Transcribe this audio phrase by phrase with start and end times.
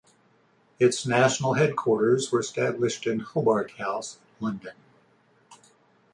[0.79, 4.73] Its national headquarters were established in Hobart House, London.